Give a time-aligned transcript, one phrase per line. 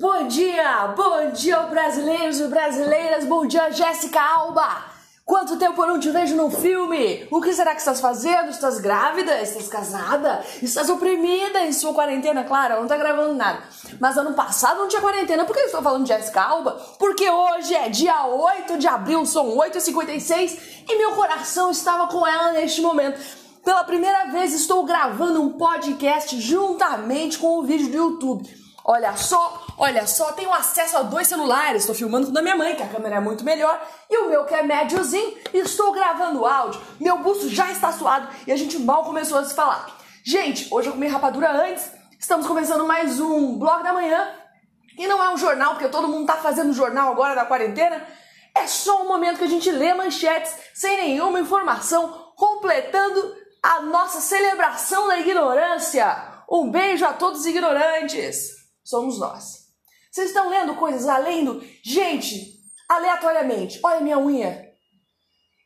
[0.00, 4.82] Bom dia, bom dia brasileiros e brasileiras, bom dia Jéssica Alba.
[5.26, 7.28] Quanto tempo eu não te vejo no filme?
[7.30, 8.48] O que será que estás fazendo?
[8.48, 9.42] Estás grávida?
[9.42, 10.42] Estás casada?
[10.62, 12.44] Estás oprimida em sua quarentena?
[12.44, 13.62] Claro, ela não tá gravando nada.
[14.00, 15.44] Mas ano passado não tinha quarentena.
[15.44, 16.80] Por que eu estou falando de Jéssica Alba?
[16.98, 22.52] Porque hoje é dia 8 de abril, são 8h56 e meu coração estava com ela
[22.52, 23.20] neste momento.
[23.62, 28.60] Pela primeira vez estou gravando um podcast juntamente com o vídeo do YouTube.
[28.84, 31.82] Olha só, olha só, tenho acesso a dois celulares.
[31.82, 34.28] Estou filmando com o da minha mãe, que a câmera é muito melhor, e o
[34.28, 35.38] meu que é médiozinho.
[35.54, 36.78] Estou gravando áudio.
[37.00, 39.98] Meu busto já está suado e a gente mal começou a se falar.
[40.22, 41.90] Gente, hoje eu comi rapadura antes.
[42.18, 44.28] Estamos começando mais um blog da manhã.
[44.98, 48.06] E não é um jornal, porque todo mundo está fazendo jornal agora da quarentena.
[48.54, 54.20] É só um momento que a gente lê manchetes sem nenhuma informação, completando a nossa
[54.20, 56.44] celebração da ignorância.
[56.50, 58.60] Um beijo a todos os ignorantes
[58.90, 59.69] somos nós.
[60.10, 61.62] Vocês estão lendo coisas além do.
[61.82, 62.54] Gente,
[62.88, 64.68] aleatoriamente, olha minha unha.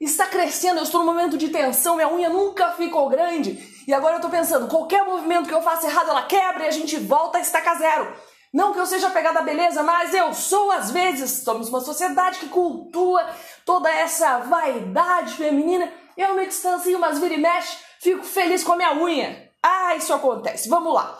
[0.00, 3.72] Está crescendo, eu estou num momento de tensão, minha unha nunca ficou grande.
[3.86, 6.70] E agora eu estou pensando, qualquer movimento que eu faça errado, ela quebra e a
[6.70, 8.14] gente volta a estacar zero.
[8.52, 11.42] Não que eu seja pegada à beleza, mas eu sou às vezes.
[11.42, 13.26] Somos uma sociedade que cultua
[13.64, 15.90] toda essa vaidade feminina.
[16.16, 19.50] Eu me distancio, mas vira e mexe, fico feliz com a minha unha.
[19.62, 20.68] Ah, isso acontece.
[20.68, 21.18] Vamos lá.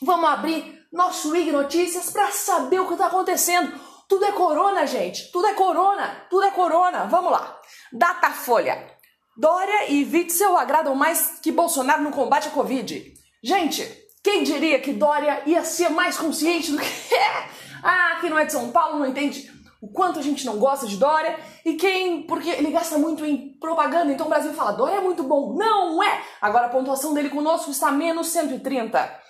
[0.00, 3.72] Vamos abrir nosso IG Notícias para saber o que está acontecendo.
[4.08, 5.30] Tudo é corona, gente.
[5.30, 6.26] Tudo é corona.
[6.28, 7.04] Tudo é corona.
[7.04, 7.60] Vamos lá.
[7.92, 8.90] Datafolha.
[9.36, 13.14] Dória e Witzel agradam mais que Bolsonaro no combate à Covid.
[13.42, 13.88] Gente,
[14.22, 17.48] quem diria que Dória ia ser mais consciente do que é?
[17.82, 20.86] Ah, quem não é de São Paulo não entende o quanto a gente não gosta
[20.86, 24.96] de Dória e quem, porque ele gasta muito em propaganda, então o Brasil fala, Dória
[24.96, 25.54] é muito bom.
[25.54, 26.22] Não é!
[26.40, 29.20] Agora a pontuação dele conosco está menos 130.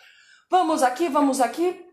[0.51, 1.87] Vamos aqui, vamos aqui.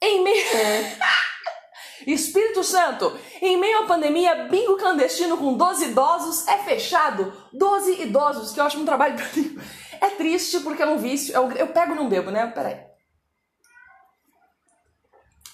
[0.00, 0.44] Em meio.
[2.06, 7.30] Espírito Santo, em meio à pandemia, bingo clandestino com 12 idosos é fechado.
[7.52, 9.58] 12 idosos, que eu acho um trabalho pra mim.
[10.00, 11.34] É triste porque é um vício.
[11.34, 12.46] Eu, eu pego e não bebo, né?
[12.46, 12.80] Peraí.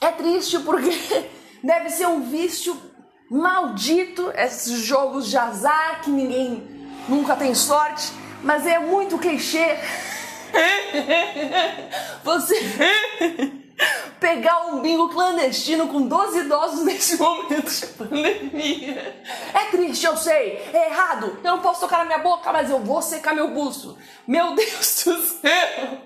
[0.00, 0.90] É triste porque
[1.64, 2.80] deve ser um vício
[3.28, 6.62] maldito esses jogos de azar que ninguém
[7.08, 8.12] nunca tem sorte,
[8.44, 9.76] mas é muito clichê.
[12.24, 12.56] Você
[14.20, 19.24] pegar um bingo clandestino com 12 idosos nesse momento de pandemia.
[19.54, 20.62] É triste, eu sei.
[20.72, 21.38] É errado.
[21.42, 23.96] Eu não posso tocar na minha boca, mas eu vou secar meu busto.
[24.26, 26.00] Meu Deus do céu.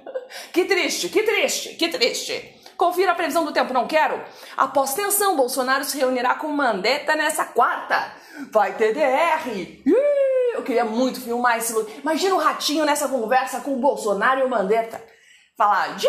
[0.53, 2.57] Que triste, que triste, que triste.
[2.77, 4.19] Confira a previsão do tempo, não quero?
[4.57, 8.13] Após tensão, Bolsonaro se reunirá com Mandetta nessa quarta.
[8.51, 9.81] Vai ter DR.
[10.61, 11.91] Eu queria muito filmar esse look.
[12.01, 15.03] Imagina o ratinho nessa conversa com o Bolsonaro e o Mandetta.
[15.57, 16.07] Falar, Gi!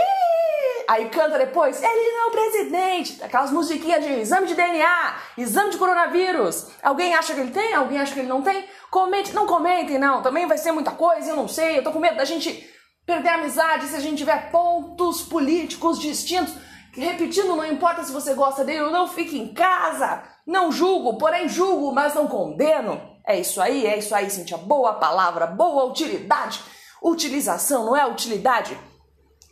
[0.90, 3.24] Aí canta depois, ele não é o presidente.
[3.24, 6.68] Aquelas musiquinhas de exame de DNA, exame de coronavírus.
[6.84, 7.74] Alguém acha que ele tem?
[7.74, 8.66] Alguém acha que ele não tem?
[8.90, 10.22] Comente, não comentem, não.
[10.22, 11.78] Também vai ser muita coisa, eu não sei.
[11.78, 12.70] Eu tô com medo da gente
[13.06, 16.54] perder a amizade se a gente tiver pontos políticos distintos.
[16.92, 20.24] Repetindo, não importa se você gosta dele ou não, fique em casa.
[20.46, 23.11] Não julgo, porém julgo, mas não condeno.
[23.32, 24.58] É isso aí, é isso aí, Cintia.
[24.58, 26.60] Boa palavra, boa utilidade.
[27.02, 28.78] Utilização, não é utilidade?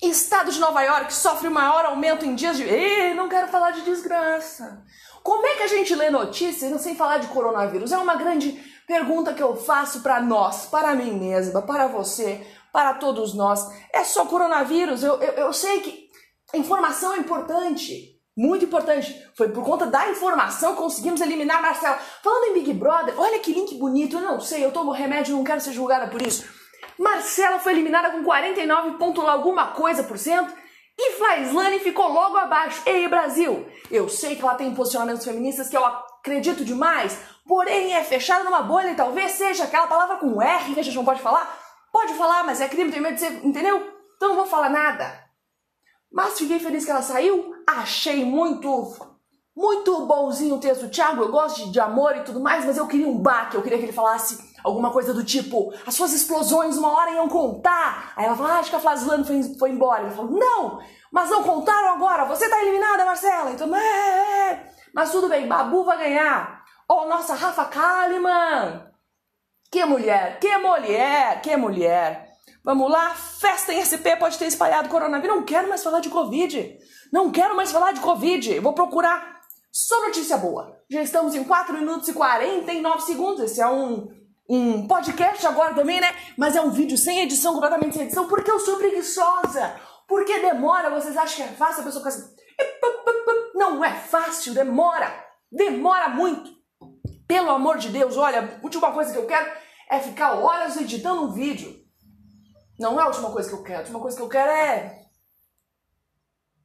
[0.02, 2.66] Estado de Nova York sofre maior aumento em dias de.
[3.14, 4.84] Não quero falar de desgraça.
[5.24, 7.94] Como é que a gente lê notícias sem falar de coronavírus?
[7.94, 8.52] É uma grande
[8.86, 13.66] pergunta que eu faço para nós, para mim mesma, para você, para todos nós.
[13.94, 15.04] É só coronavírus?
[15.04, 16.10] Eu, eu, eu sei que
[16.54, 18.19] informação é importante.
[18.40, 19.22] Muito importante.
[19.36, 22.00] Foi por conta da informação que conseguimos eliminar Marcela.
[22.24, 24.16] Falando em Big Brother, olha que link bonito.
[24.16, 26.48] Eu não sei, eu tomo remédio e não quero ser julgada por isso.
[26.98, 30.54] Marcela foi eliminada com 49 ponto alguma coisa por cento.
[30.98, 32.82] E Faislane ficou logo abaixo.
[32.86, 33.68] Ei, Brasil!
[33.92, 38.62] Eu sei que ela tem posicionamentos feministas que eu acredito demais, porém é fechada numa
[38.62, 41.60] bolha e talvez seja aquela palavra com R que a gente não pode falar.
[41.92, 43.86] Pode falar, mas é crime, tem medo de ser, entendeu?
[44.16, 45.29] Então não vou falar nada.
[46.12, 47.54] Mas fiquei feliz que ela saiu.
[47.68, 48.96] Achei muito,
[49.56, 51.22] muito bonzinho o texto do Thiago.
[51.22, 53.56] Eu gosto de, de amor e tudo mais, mas eu queria um baque.
[53.56, 57.30] Eu queria que ele falasse alguma coisa do tipo: as suas explosões uma hora iam
[57.30, 58.14] contar.
[58.16, 60.04] Aí ela falou: ah, acho que a Flaslane foi, foi embora.
[60.04, 60.80] Ele falou: não,
[61.12, 62.26] mas não contaram agora.
[62.26, 63.52] Você tá eliminada, Marcela.
[63.52, 64.52] Então, é, é.
[64.52, 64.74] é.
[64.94, 66.64] Mas tudo bem, Babu vai ganhar.
[66.88, 68.90] Oh, nossa, Rafa Kalimann.
[69.72, 72.29] Que mulher, que mulher, que mulher.
[72.64, 75.36] Vamos lá, festa em SP pode ter espalhado coronavírus.
[75.36, 76.78] Não quero mais falar de Covid.
[77.12, 78.60] Não quero mais falar de Covid.
[78.60, 79.42] Vou procurar
[79.72, 80.78] só notícia boa.
[80.90, 83.44] Já estamos em 4 minutos e 49 segundos.
[83.44, 84.10] Esse é um,
[84.50, 86.14] um podcast agora também, né?
[86.38, 89.76] Mas é um vídeo sem edição, completamente sem edição, porque eu sou preguiçosa.
[90.08, 91.82] Porque demora, vocês acham que é fácil?
[91.82, 92.36] A pessoa fica assim.
[93.56, 95.12] Não é fácil, demora.
[95.52, 96.52] Demora muito.
[97.28, 99.52] Pelo amor de Deus, olha, última coisa que eu quero
[99.90, 101.89] é ficar horas editando um vídeo.
[102.80, 103.80] Não é a última coisa que eu quero.
[103.80, 105.06] A última coisa que eu quero é.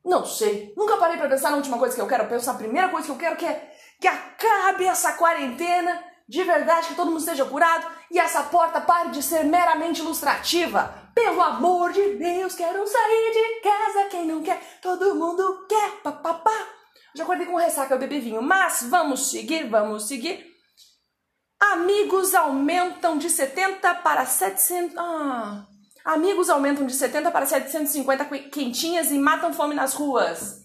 [0.04, 0.72] Não sei.
[0.76, 2.24] Nunca parei para pensar na última coisa que eu quero.
[2.24, 6.42] Eu penso na primeira coisa que eu quero que é que acabe essa quarentena de
[6.42, 11.10] verdade, que todo mundo esteja curado e essa porta pare de ser meramente ilustrativa.
[11.14, 14.08] Pelo amor de Deus, quero sair de casa.
[14.10, 16.02] Quem não quer, todo mundo quer.
[16.02, 16.68] Papapá.
[17.14, 18.42] Já acordei com ressaca, eu bebi vinho.
[18.42, 20.44] Mas vamos seguir, vamos seguir.
[21.60, 24.96] Amigos aumentam de 70 para 700.
[24.98, 25.66] Ah.
[26.04, 30.62] Amigos aumentam de 70 para 750 quentinhas e matam fome nas ruas.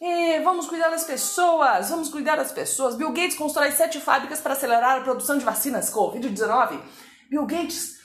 [0.00, 2.94] E vamos cuidar das pessoas, vamos cuidar das pessoas.
[2.94, 6.80] Bill Gates constrói sete fábricas para acelerar a produção de vacinas Covid-19.
[7.28, 7.96] Bill Gates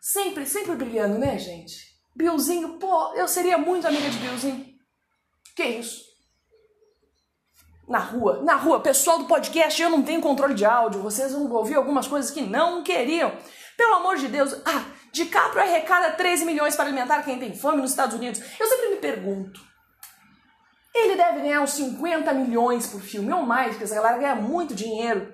[0.00, 1.92] sempre, sempre brilhando, né, gente?
[2.14, 4.66] Billzinho, pô, eu seria muito amiga de Billzinho.
[5.56, 6.04] Que isso?
[7.88, 11.50] Na rua, na rua, pessoal do podcast, eu não tenho controle de áudio, vocês vão
[11.50, 13.36] ouvir algumas coisas que não queriam.
[13.76, 14.84] Pelo amor de Deus, ah,
[15.14, 18.42] DiCaprio arrecada 13 milhões para alimentar quem tem fome nos Estados Unidos.
[18.58, 19.60] Eu sempre me pergunto,
[20.92, 24.74] ele deve ganhar uns 50 milhões por filme ou mais, porque essa galera ganha muito
[24.74, 25.32] dinheiro.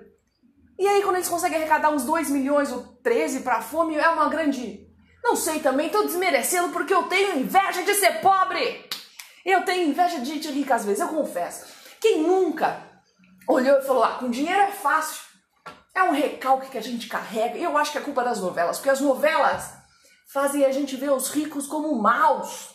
[0.77, 4.29] E aí, quando eles conseguem arrecadar uns 2 milhões ou 13 para fome, é uma
[4.29, 4.87] grande.
[5.23, 8.87] Não sei também, tô desmerecendo porque eu tenho inveja de ser pobre.
[9.43, 11.65] Eu tenho inveja de gente rica às vezes, eu confesso.
[11.99, 12.83] Quem nunca
[13.47, 15.30] olhou e falou: ah, com dinheiro é fácil.
[15.93, 17.57] É um recalque que a gente carrega.
[17.57, 19.73] Eu acho que é culpa das novelas, porque as novelas
[20.31, 22.69] fazem a gente ver os ricos como maus.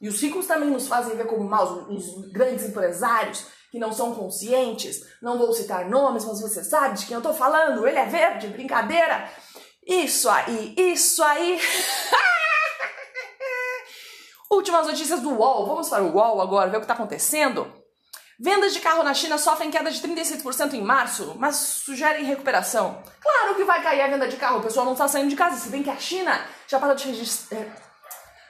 [0.00, 4.14] E os ricos também nos fazem ver como maus, os grandes empresários que não são
[4.14, 5.00] conscientes.
[5.20, 7.86] Não vou citar nomes, mas você sabe de quem eu tô falando.
[7.86, 9.28] Ele é verde, brincadeira.
[9.86, 11.58] Isso aí, isso aí.
[14.50, 15.66] Últimas notícias do UOL.
[15.66, 17.77] Vamos para o UOL agora, ver o que está acontecendo.
[18.40, 23.02] Vendas de carro na China sofrem queda de 36% em março, mas sugerem recuperação.
[23.20, 25.56] Claro que vai cair a venda de carro, o pessoal não está saindo de casa,
[25.56, 27.68] se bem que a China já parou de registrar é,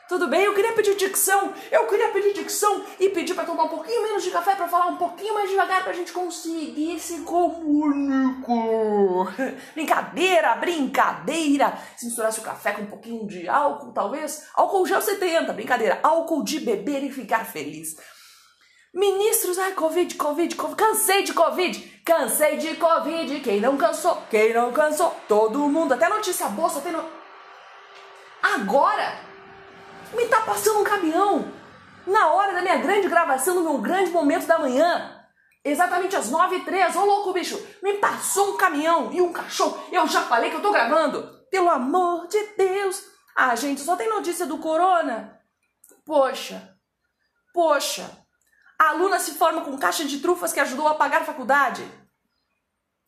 [0.09, 3.69] tudo bem, eu queria pedir dicção, eu queria pedir dicção e pedir para tomar um
[3.69, 8.47] pouquinho menos de café para falar um pouquinho mais devagar pra gente conseguir se comunicar.
[9.77, 11.79] brincadeira, brincadeira.
[11.95, 14.47] Se misturasse o café com um pouquinho de álcool, talvez.
[14.55, 16.01] Álcool gel 70, brincadeira.
[16.03, 17.95] Álcool de beber e ficar feliz.
[18.95, 23.41] Ministros, ai, Covid, Covid, Covid, cansei de Covid, cansei de Covid.
[23.41, 27.05] Quem não cansou, quem não cansou, todo mundo, até notícia boa, só tem no...
[28.43, 29.19] Agora,
[30.15, 31.53] me tá passando um caminhão
[32.07, 35.15] na hora da minha grande gravação, no meu grande momento da manhã.
[35.63, 39.79] Exatamente às 9 e 3 ô louco bicho, me passou um caminhão e um cachorro.
[39.93, 41.37] Eu já falei que eu tô gravando.
[41.51, 43.05] Pelo amor de Deus.
[43.37, 45.39] Ah, gente, só tem notícia do corona?
[46.05, 46.75] Poxa,
[47.53, 48.28] poxa.
[48.79, 51.85] A aluna se forma com caixa de trufas que ajudou a pagar a faculdade.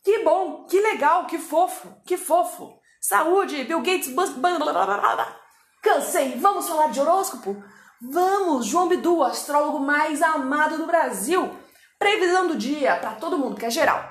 [0.02, 2.78] Que bom, que legal, que fofo, que fofo.
[3.00, 5.40] Saúde, Bill Gates, bus, blá, blá, blá, blá.
[5.82, 7.62] Cansei, vamos falar de horóscopo?
[8.02, 11.54] Vamos, João Bidu, astrólogo mais amado do Brasil.
[11.98, 14.02] Previsão do dia para todo mundo, que é geral.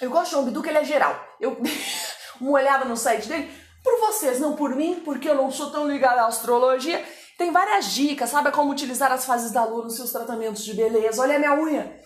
[0.00, 1.14] Eu gosto de João Bidu, que ele é geral.
[1.38, 1.56] Eu
[2.40, 3.50] uma olhada no site dele,
[3.84, 7.04] por vocês, não por mim, porque eu não sou tão ligada à astrologia.
[7.38, 11.22] Tem várias dicas, sabe como utilizar as fases da lua nos seus tratamentos de beleza.
[11.22, 12.00] Olha a minha unha.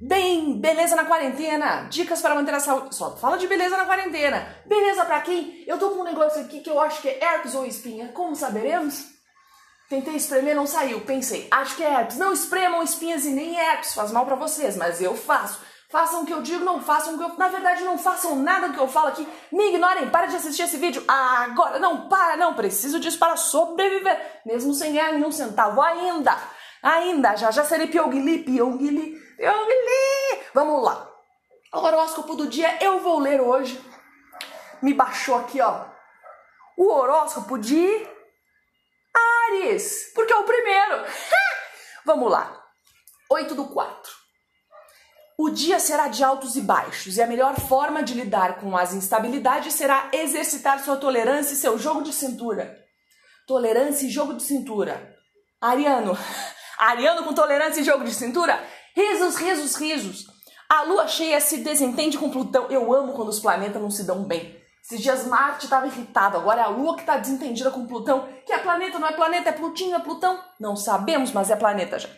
[0.00, 2.94] Bem, beleza na quarentena, dicas para manter a saúde.
[2.96, 4.56] Só fala de beleza na quarentena.
[4.64, 5.62] Beleza para quem?
[5.66, 8.08] Eu tô com um negócio aqui que eu acho que é herpes ou espinha.
[8.14, 9.04] Como saberemos?
[9.90, 11.02] Tentei espremer, não saiu.
[11.02, 12.16] Pensei, acho que é herpes.
[12.16, 15.60] Não espremam espinhas e nem herpes, faz mal para vocês, mas eu faço.
[15.94, 17.38] Façam o que eu digo, não façam o que eu.
[17.38, 19.28] Na verdade, não façam nada do que eu falo aqui.
[19.52, 21.78] Me ignorem, para de assistir esse vídeo agora.
[21.78, 22.52] Não, para, não.
[22.52, 26.36] Preciso disso para sobreviver, mesmo sem ganhar nenhum centavo ainda.
[26.82, 30.42] Ainda, já já serei Pyongyi, Pyongyi, Pyongyi.
[30.52, 31.08] Vamos lá.
[31.72, 33.80] O horóscopo do dia eu vou ler hoje.
[34.82, 35.84] Me baixou aqui, ó.
[36.76, 38.08] O horóscopo de
[39.46, 41.04] Ares, porque é o primeiro.
[42.04, 42.64] Vamos lá.
[43.30, 44.23] 8 do 4.
[45.36, 48.94] O dia será de altos e baixos, e a melhor forma de lidar com as
[48.94, 52.78] instabilidades será exercitar sua tolerância e seu jogo de cintura.
[53.46, 55.16] Tolerância e jogo de cintura.
[55.60, 56.16] Ariano,
[56.78, 58.62] Ariano com tolerância e jogo de cintura?
[58.94, 60.26] Risos, risos, risos.
[60.68, 62.70] A lua cheia se desentende com Plutão.
[62.70, 64.56] Eu amo quando os planetas não se dão bem.
[64.84, 68.28] Esses dias Marte estava irritado, agora é a Lua que está desentendida com Plutão.
[68.44, 70.38] Que é planeta, não é planeta, é Plutinho, é Plutão?
[70.60, 72.08] Não sabemos, mas é planeta já.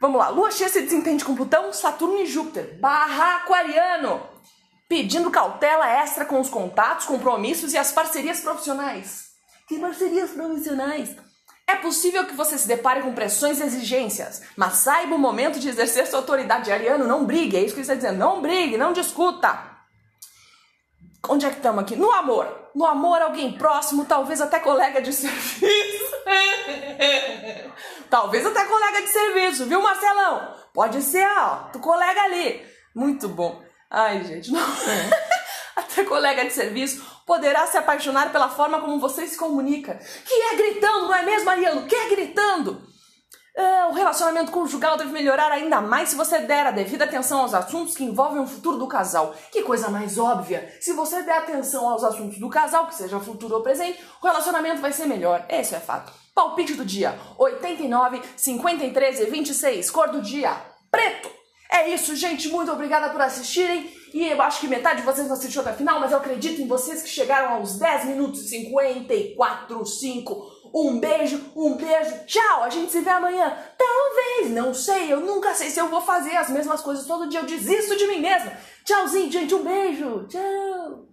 [0.00, 2.78] Vamos lá, Lua cheia se desentende com Plutão, Saturno e Júpiter.
[2.80, 4.22] Barra Aquariano.
[4.88, 9.26] Pedindo cautela extra com os contatos, compromissos e as parcerias profissionais.
[9.68, 11.14] Que parcerias profissionais?
[11.66, 15.68] É possível que você se depare com pressões e exigências, mas saiba o momento de
[15.68, 16.72] exercer sua autoridade.
[16.72, 18.18] Ariano, não brigue, é isso que ele está dizendo.
[18.18, 19.70] Não brigue, não discuta.
[21.28, 21.94] Onde é que estamos aqui?
[21.94, 22.70] No amor.
[22.74, 25.89] No amor, alguém próximo, talvez até colega de serviço.
[28.10, 30.54] talvez até colega de serviço, viu, Marcelão?
[30.72, 32.64] Pode ser, ó, tu colega ali.
[32.94, 33.62] Muito bom.
[33.90, 34.60] Ai, gente, não.
[35.76, 39.94] até colega de serviço poderá se apaixonar pela forma como você se comunica.
[40.24, 41.86] Que é gritando, não é mesmo, Mariano?
[41.86, 42.39] Que é gritando.
[43.56, 47.52] Ah, o relacionamento conjugal deve melhorar ainda mais se você der a devida atenção aos
[47.52, 49.34] assuntos que envolvem o futuro do casal.
[49.50, 50.72] Que coisa mais óbvia!
[50.80, 54.80] Se você der atenção aos assuntos do casal, que seja futuro ou presente, o relacionamento
[54.80, 55.44] vai ser melhor.
[55.48, 56.12] Esse é fato.
[56.34, 59.90] Palpite do dia: 89, 53 e 26.
[59.90, 60.54] Cor do dia:
[60.90, 61.28] preto.
[61.70, 62.48] É isso, gente.
[62.48, 63.92] Muito obrigada por assistirem.
[64.12, 66.60] E eu acho que metade de vocês não assistiu até a final, mas eu acredito
[66.60, 70.59] em vocês que chegaram aos 10 minutos e 54, 5.
[70.72, 72.62] Um beijo, um beijo, tchau.
[72.62, 73.56] A gente se vê amanhã.
[73.76, 75.12] Talvez, não sei.
[75.12, 77.40] Eu nunca sei se eu vou fazer as mesmas coisas todo dia.
[77.40, 78.52] Eu desisto de mim mesma.
[78.84, 79.54] Tchauzinho, gente.
[79.54, 80.26] Um beijo.
[80.28, 81.09] Tchau.